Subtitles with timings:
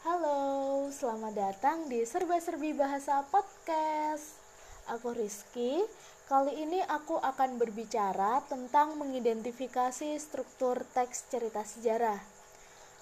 [0.00, 4.40] Halo, selamat datang di Serba-Serbi Bahasa Podcast.
[4.88, 5.76] Aku Rizky.
[6.24, 12.16] Kali ini aku akan berbicara tentang mengidentifikasi struktur teks cerita sejarah.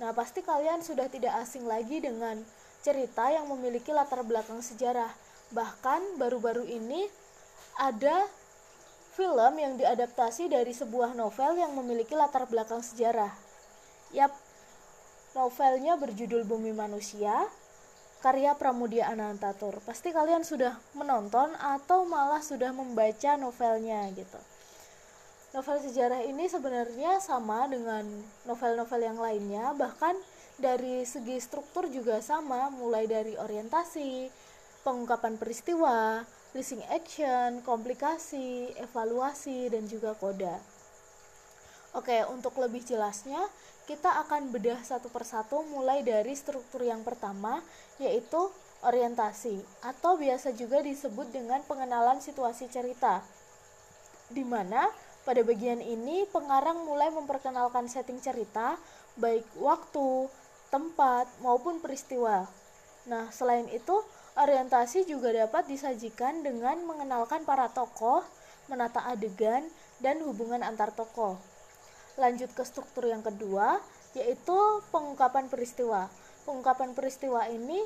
[0.00, 2.40] Nah, pasti kalian sudah tidak asing lagi dengan
[2.80, 5.12] cerita yang memiliki latar belakang sejarah.
[5.52, 7.12] Bahkan baru-baru ini
[7.76, 8.24] ada
[9.12, 13.36] film yang diadaptasi dari sebuah novel yang memiliki latar belakang sejarah.
[14.16, 14.45] Yap,
[15.36, 17.44] Novelnya berjudul Bumi Manusia,
[18.24, 19.84] karya Pramudia Anantatur.
[19.84, 24.40] Pasti kalian sudah menonton atau malah sudah membaca novelnya gitu.
[25.52, 28.08] Novel sejarah ini sebenarnya sama dengan
[28.48, 30.16] novel-novel yang lainnya, bahkan
[30.56, 34.32] dari segi struktur juga sama, mulai dari orientasi,
[34.88, 36.24] pengungkapan peristiwa,
[36.56, 40.75] leasing action, komplikasi, evaluasi, dan juga koda.
[41.96, 43.40] Oke, untuk lebih jelasnya,
[43.88, 47.64] kita akan bedah satu persatu mulai dari struktur yang pertama
[47.96, 48.52] yaitu
[48.84, 53.24] orientasi atau biasa juga disebut dengan pengenalan situasi cerita.
[54.28, 54.92] Di mana
[55.24, 58.76] pada bagian ini pengarang mulai memperkenalkan setting cerita
[59.16, 60.28] baik waktu,
[60.68, 62.44] tempat maupun peristiwa.
[63.08, 64.04] Nah, selain itu
[64.36, 68.20] orientasi juga dapat disajikan dengan mengenalkan para tokoh,
[68.68, 69.64] menata adegan
[70.04, 71.55] dan hubungan antar tokoh
[72.16, 73.80] lanjut ke struktur yang kedua
[74.16, 74.56] yaitu
[74.92, 76.08] pengungkapan peristiwa
[76.48, 77.80] pengungkapan peristiwa ini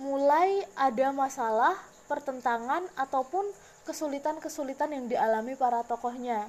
[0.00, 1.76] mulai ada masalah
[2.08, 3.44] pertentangan ataupun
[3.84, 6.48] kesulitan-kesulitan yang dialami para tokohnya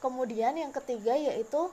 [0.00, 1.70] kemudian yang ketiga yaitu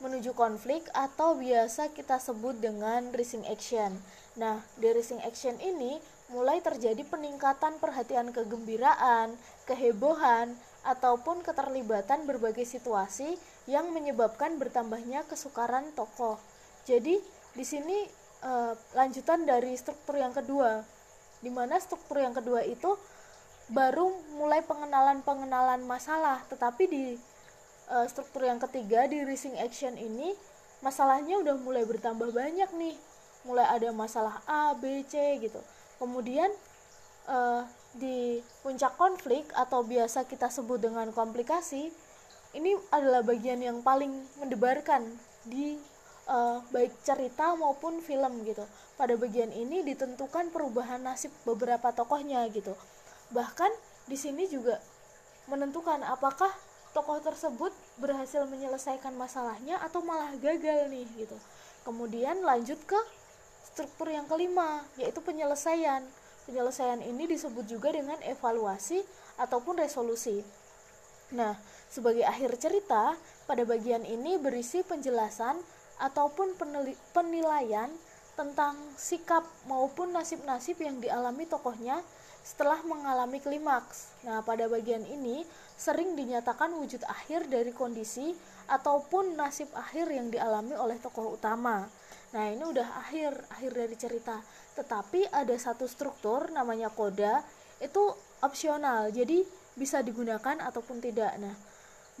[0.00, 3.92] menuju konflik atau biasa kita sebut dengan rising action.
[4.40, 9.34] Nah, di rising action ini mulai terjadi peningkatan perhatian kegembiraan,
[9.66, 13.36] kehebohan, ataupun keterlibatan berbagai situasi
[13.68, 16.40] yang menyebabkan bertambahnya kesukaran tokoh.
[16.88, 17.20] Jadi
[17.52, 18.08] di sini
[18.40, 18.52] e,
[18.96, 20.80] lanjutan dari struktur yang kedua,
[21.44, 22.96] di mana struktur yang kedua itu
[23.70, 27.04] baru mulai pengenalan-pengenalan masalah, tetapi di
[27.90, 30.32] e, struktur yang ketiga di rising action ini
[30.80, 32.96] masalahnya udah mulai bertambah banyak nih,
[33.44, 35.60] mulai ada masalah A, B, C gitu.
[36.00, 36.48] Kemudian
[37.28, 37.38] e,
[37.92, 41.92] di puncak konflik atau biasa kita sebut dengan komplikasi
[42.56, 44.10] ini adalah bagian yang paling
[44.42, 45.06] mendebarkan
[45.46, 45.78] di
[46.26, 48.66] uh, baik cerita maupun film gitu.
[48.98, 52.74] Pada bagian ini ditentukan perubahan nasib beberapa tokohnya gitu.
[53.30, 53.70] Bahkan
[54.10, 54.82] di sini juga
[55.46, 56.50] menentukan apakah
[56.90, 57.70] tokoh tersebut
[58.02, 61.38] berhasil menyelesaikan masalahnya atau malah gagal nih gitu.
[61.86, 62.98] Kemudian lanjut ke
[63.72, 66.04] struktur yang kelima yaitu penyelesaian
[66.50, 69.04] Penyelesaian ini disebut juga dengan evaluasi
[69.38, 70.42] ataupun resolusi.
[71.30, 71.54] Nah,
[71.86, 73.14] sebagai akhir cerita,
[73.46, 75.60] pada bagian ini berisi penjelasan
[76.02, 76.58] ataupun
[77.14, 77.86] penilaian
[78.34, 82.02] tentang sikap maupun nasib-nasib yang dialami tokohnya
[82.42, 84.10] setelah mengalami klimaks.
[84.26, 85.46] Nah, pada bagian ini
[85.78, 88.34] sering dinyatakan wujud akhir dari kondisi
[88.66, 91.86] ataupun nasib akhir yang dialami oleh tokoh utama.
[92.30, 94.38] Nah, ini udah akhir akhir dari cerita.
[94.78, 97.42] Tetapi ada satu struktur namanya koda
[97.82, 98.14] itu
[98.44, 99.10] opsional.
[99.10, 99.42] Jadi
[99.74, 101.36] bisa digunakan ataupun tidak.
[101.40, 101.54] Nah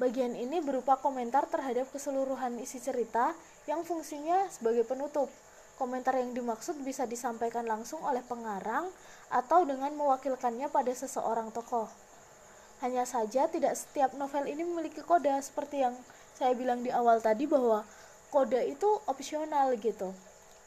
[0.00, 3.36] bagian ini berupa komentar terhadap keseluruhan isi cerita
[3.68, 5.28] yang fungsinya sebagai penutup.
[5.76, 8.88] Komentar yang dimaksud bisa disampaikan langsung oleh pengarang
[9.32, 11.88] atau dengan mewakilkannya pada seseorang tokoh.
[12.80, 15.96] Hanya saja tidak setiap novel ini memiliki koda seperti yang
[16.32, 17.84] saya bilang di awal tadi bahwa
[18.30, 20.14] koda itu opsional gitu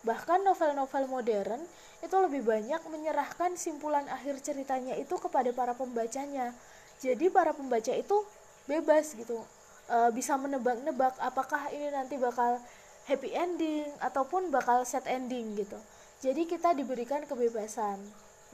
[0.03, 1.63] Bahkan novel-novel modern
[2.03, 6.51] itu lebih banyak menyerahkan simpulan akhir ceritanya itu kepada para pembacanya.
[7.00, 8.28] Jadi para pembaca itu
[8.68, 9.40] bebas gitu,
[9.88, 12.59] e, bisa menebak-nebak apakah ini nanti bakal
[13.07, 15.80] happy ending ataupun bakal sad ending gitu.
[16.19, 18.00] Jadi kita diberikan kebebasan.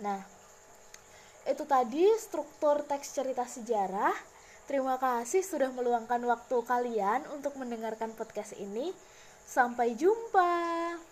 [0.05, 0.21] Nah,
[1.49, 4.13] itu tadi struktur teks cerita sejarah.
[4.69, 8.93] Terima kasih sudah meluangkan waktu kalian untuk mendengarkan podcast ini.
[9.41, 11.08] Sampai jumpa.